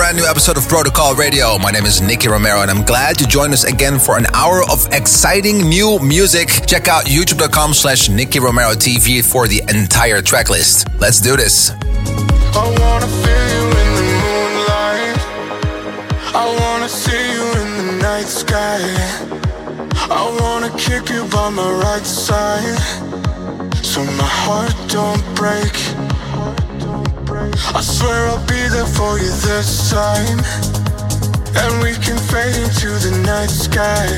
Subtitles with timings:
[0.00, 1.58] Brand new episode of Protocol Radio.
[1.58, 4.62] My name is Nicky Romero, and I'm glad you joined us again for an hour
[4.72, 6.48] of exciting new music.
[6.66, 10.88] Check out youtube.com slash Nicky Romero TV for the entire track list.
[10.98, 11.72] Let's do this.
[11.72, 15.18] I wanna feel you in the moonlight.
[16.34, 18.80] I wanna see you in the night sky.
[20.10, 22.78] I wanna kick you by my right side.
[23.84, 25.99] So my heart don't break.
[27.74, 30.40] I swear I'll be there for you this time.
[31.54, 34.08] And we can fade into the night sky.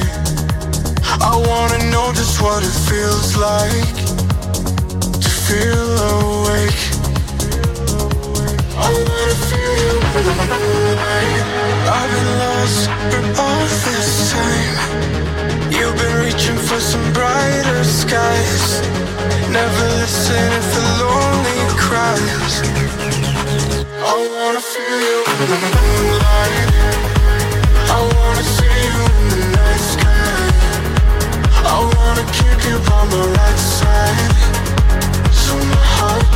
[1.21, 3.97] I wanna know just what it feels like
[5.21, 6.83] to feel awake.
[8.79, 9.94] I wanna feel you
[10.50, 11.44] moonlight.
[11.99, 14.77] I've been lost for all this time.
[15.71, 18.81] You've been reaching for some brighter skies.
[19.50, 22.92] Never listen if the lonely cries.
[24.43, 25.47] I wanna the
[31.87, 34.35] the keep you by my right side,
[35.31, 36.27] so my heart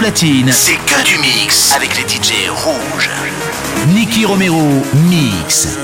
[0.00, 0.50] Platine.
[0.50, 3.10] C'est que du mix avec les DJ rouges.
[3.88, 5.76] Nicky Romero, mix.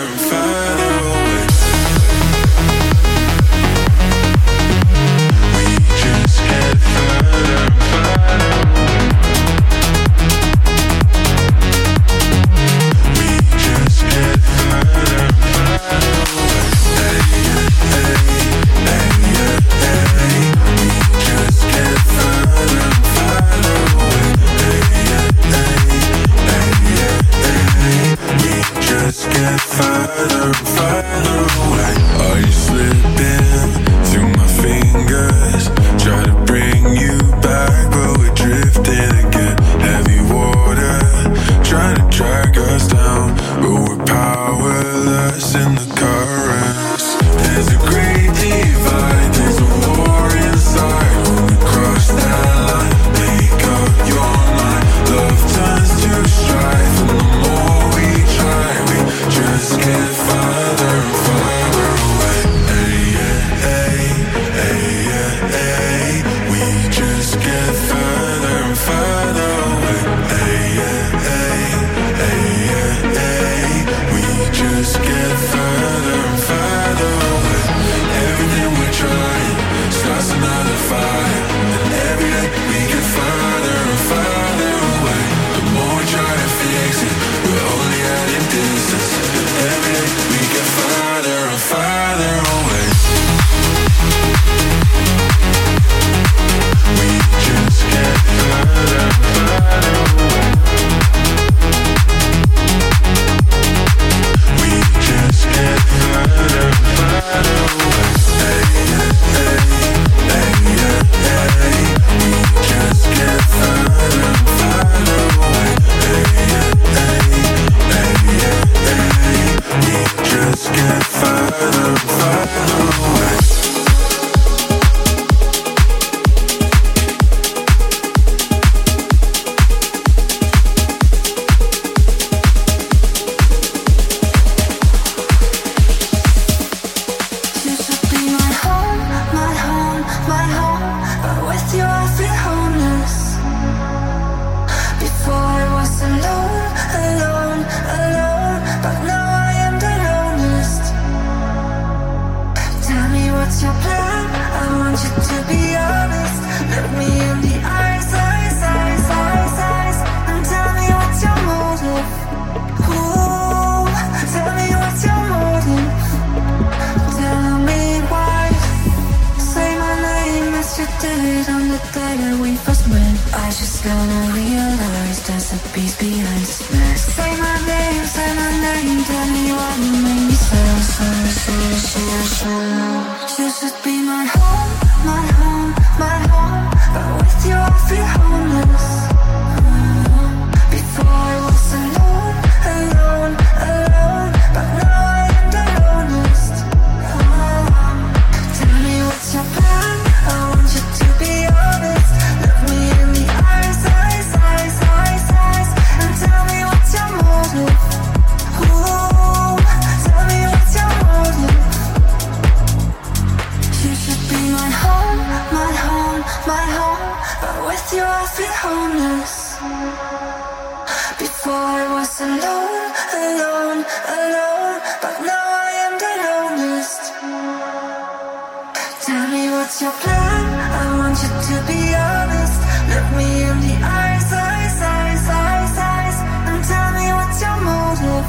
[229.66, 230.46] What's your plan?
[230.78, 232.58] I want you to be honest.
[232.86, 238.28] Look me in the eyes, eyes, eyes, eyes, eyes, and tell me what's your motive.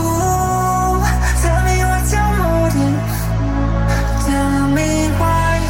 [0.00, 0.96] Ooh,
[1.44, 3.04] tell me what's your motive.
[4.24, 5.60] Tell me why.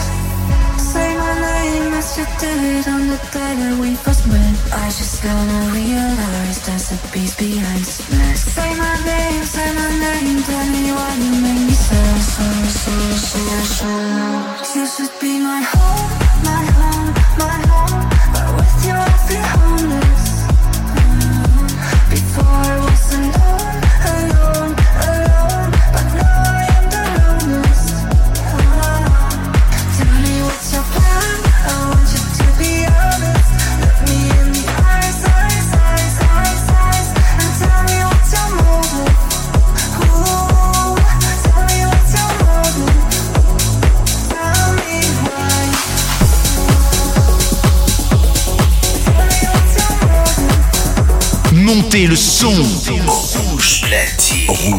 [0.79, 4.55] Say my name as you did on the day that we first met.
[4.71, 8.55] I just gonna realize there's a piece behind this mess.
[8.55, 11.99] Say my name, say my name, tell me why you make me so,
[12.31, 13.43] so, so, so,
[13.83, 16.11] so should be my home,
[16.43, 18.09] my home, my home.
[18.33, 20.06] But with you, I feel homeless.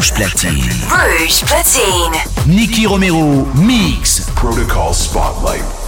[0.07, 0.69] Rouge platine.
[0.89, 2.15] Rouge platine.
[2.45, 4.25] Nicky Romero mix.
[4.35, 5.86] Protocol Spotlight.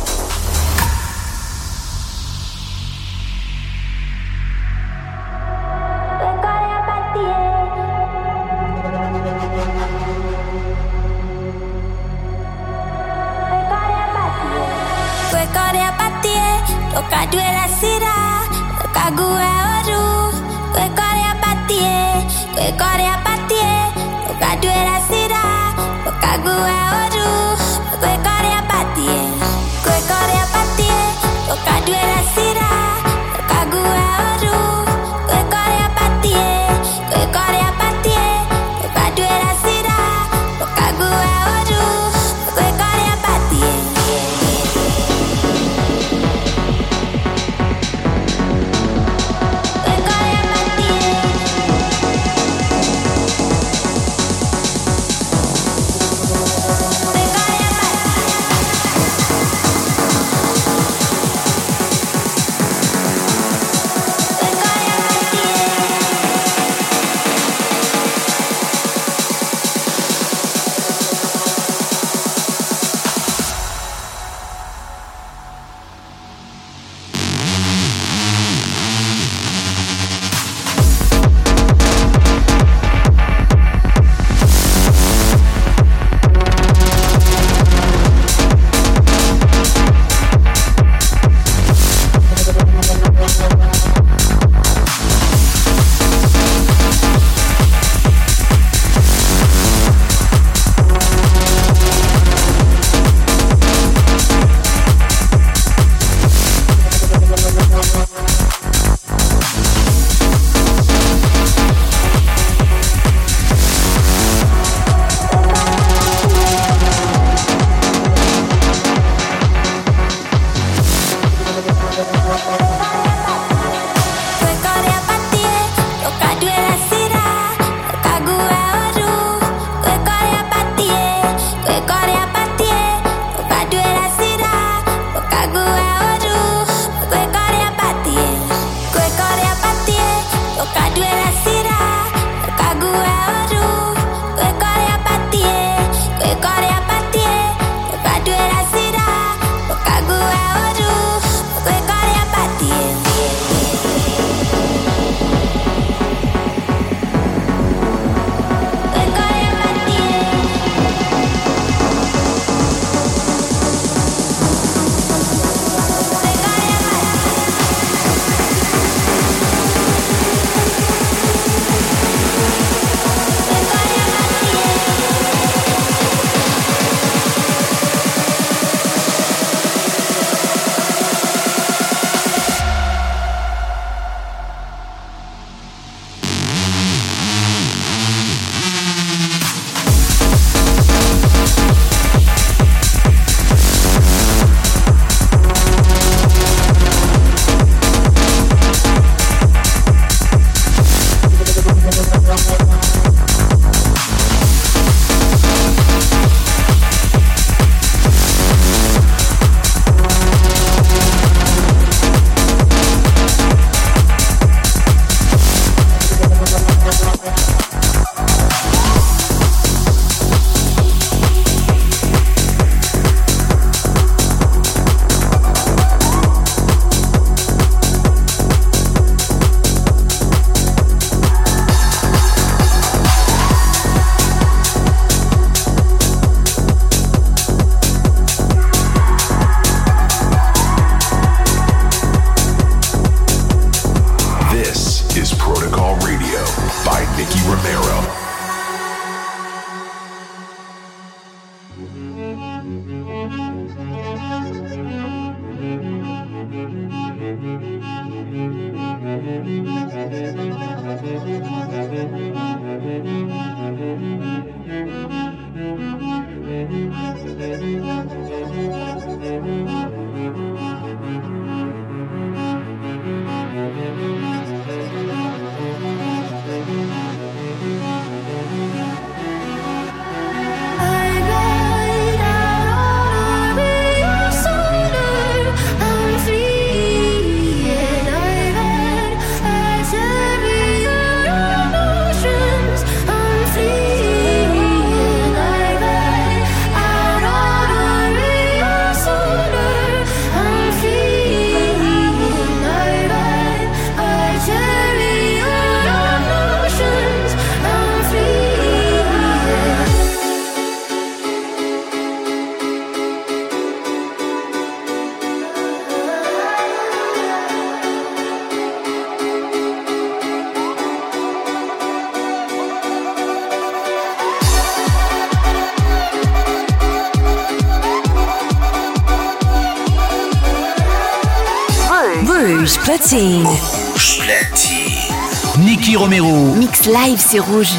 [337.18, 337.74] c'est rouge.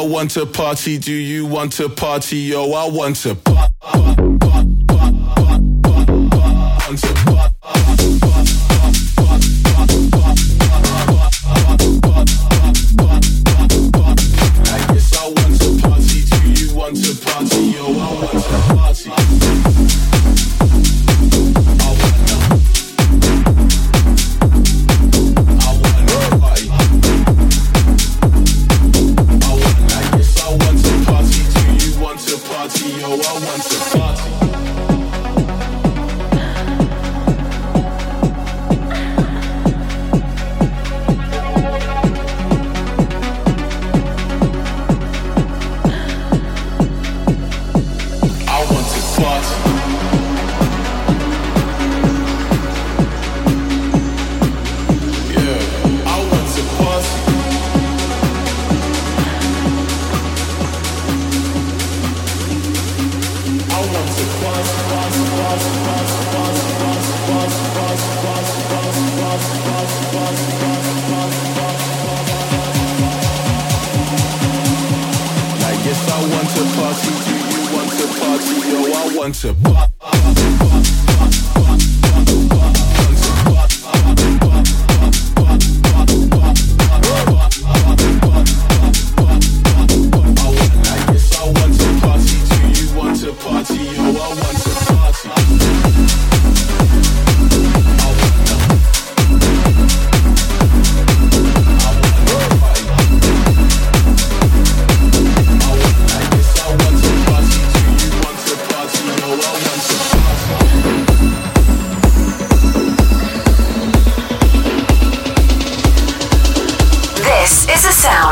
[0.00, 0.96] I want to party.
[0.96, 2.38] Do you want to party?
[2.38, 3.34] Yo, I want to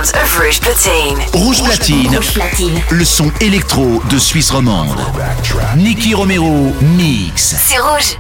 [0.04, 1.18] sounds of Rouge Platine.
[1.32, 2.16] Rouge Platine.
[2.16, 2.80] Rouge Platine.
[2.90, 4.98] Le son électro de Suisse romande.
[5.76, 7.56] Nicky Romero mix.
[7.58, 8.16] C'est rouge.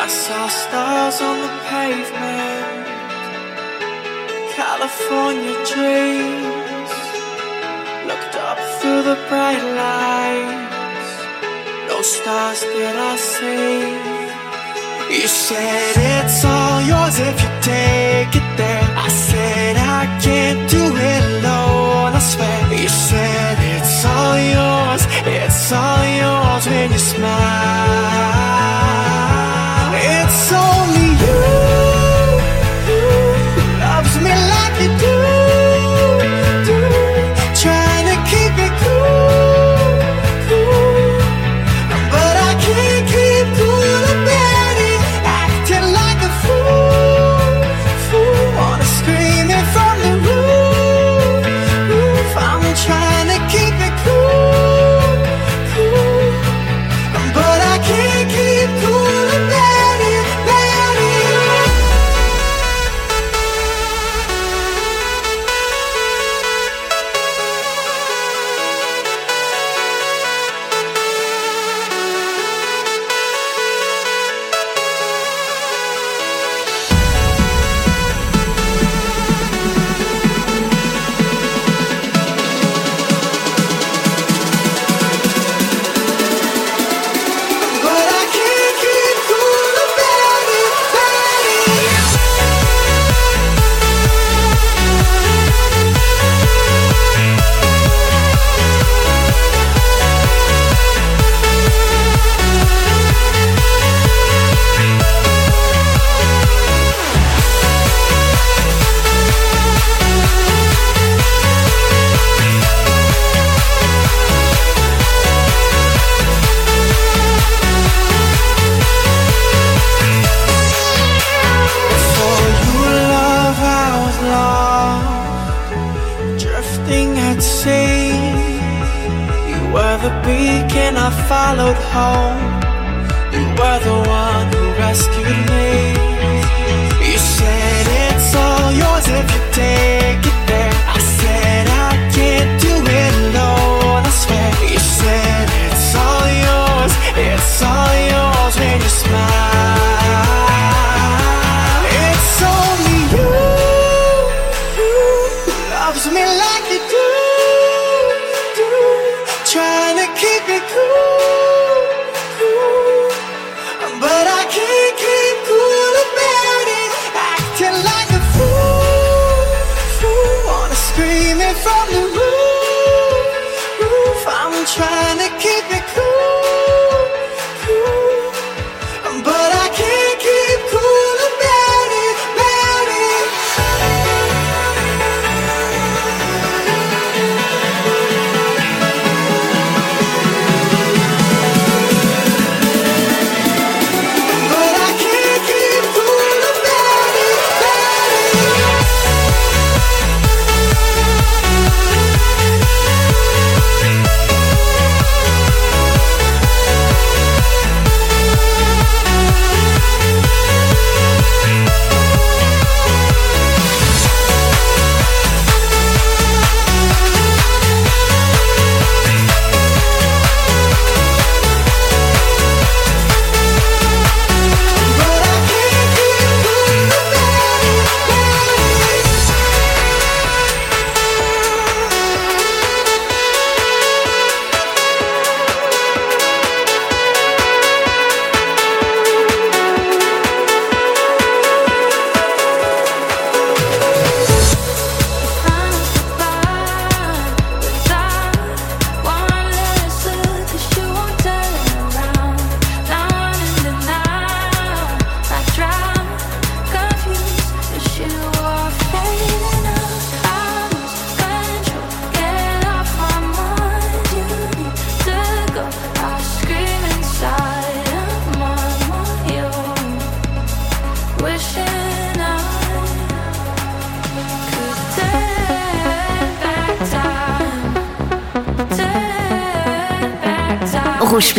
[0.00, 2.86] I saw stars on the pavement.
[4.54, 6.92] California dreams.
[8.06, 10.71] Looked up through the bright light.
[12.02, 14.22] stars that I see.
[15.20, 18.88] You said it's all yours if you take it there.
[18.96, 22.72] I said I can't do it alone, I swear.
[22.74, 28.02] You said it's all yours, it's all yours when you smile.
[29.94, 31.11] It's only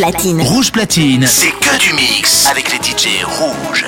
[0.04, 0.42] Platine.
[0.42, 3.86] Rouge Platine, c'est que du mix avec les DJ rouges.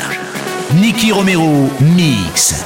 [0.73, 2.66] Nicky Romero, mix.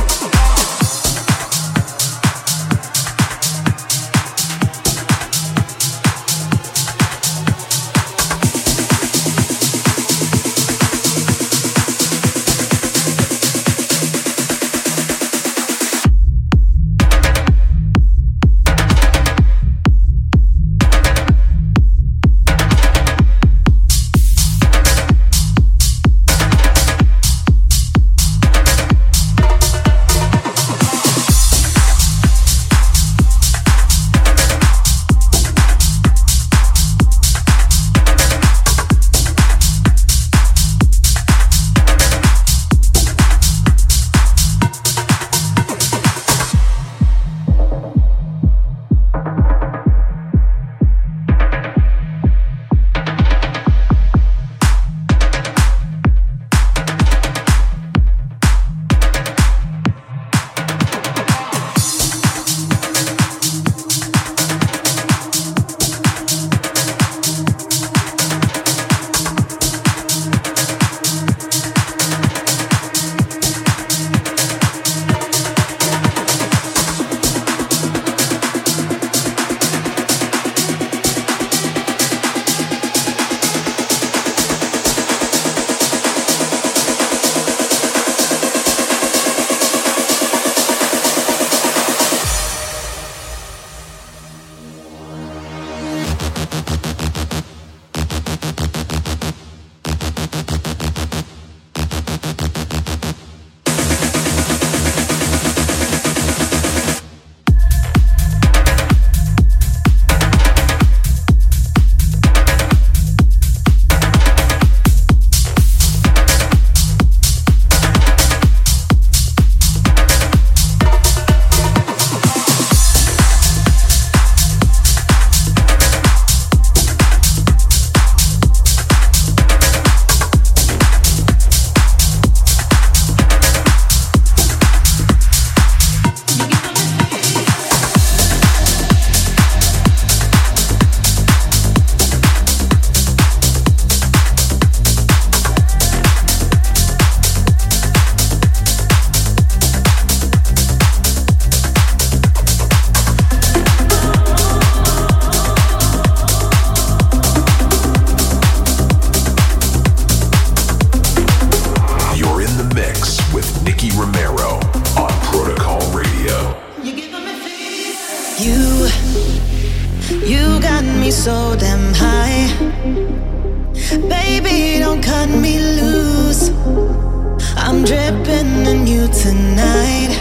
[177.81, 180.15] I'm dripping in you tonight.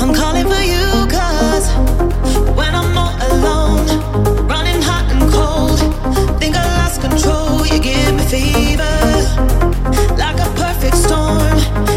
[0.00, 1.70] I'm calling for you cause
[2.56, 3.86] when I'm all alone,
[4.48, 5.78] running hot and cold,
[6.40, 7.64] think I lost control.
[7.64, 8.82] You give me fever
[10.16, 11.87] like a perfect storm.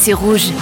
[0.00, 0.52] c'est rouge.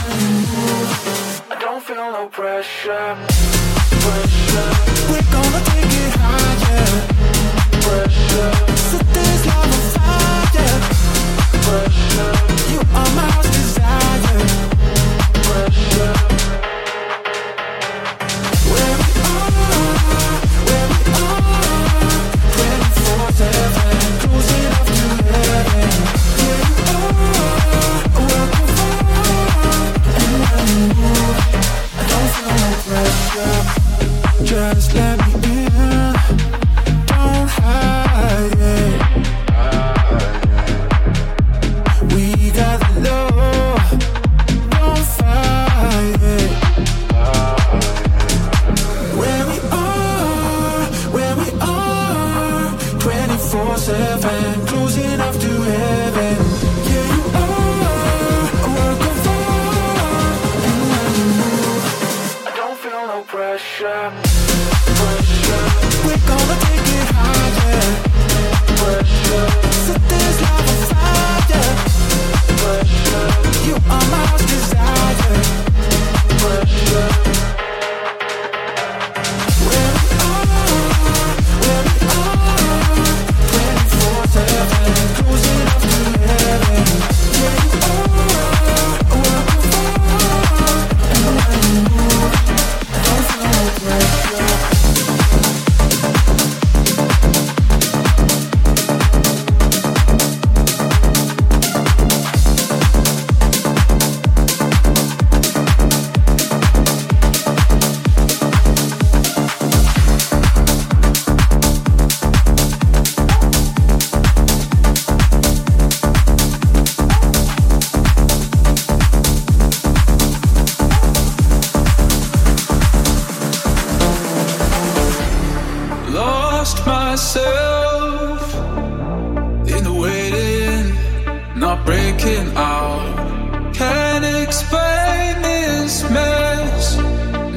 [131.68, 133.74] not breaking out.
[133.74, 136.96] Can't explain this mess,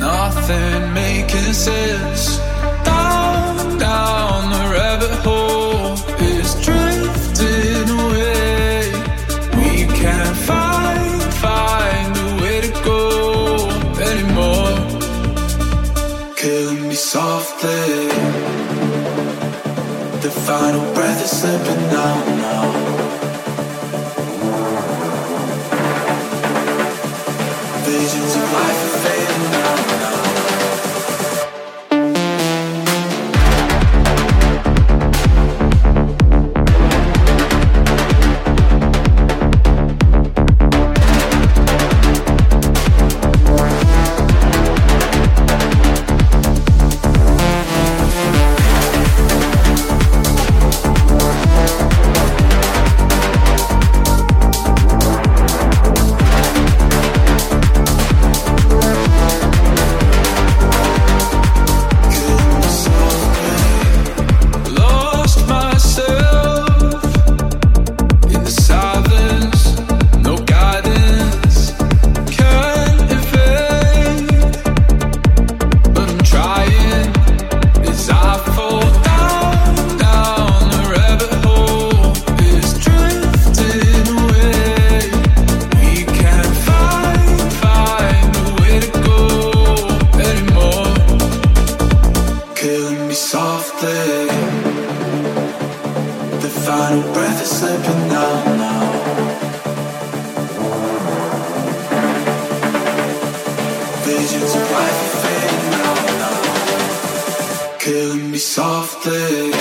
[0.07, 2.50] nothing making sense.
[108.51, 109.60] softly.